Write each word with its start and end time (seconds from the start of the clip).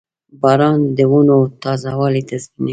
•باران 0.41 0.79
د 0.97 0.99
ونو 1.11 1.37
تازهوالی 1.63 2.21
تضمینوي. 2.29 2.69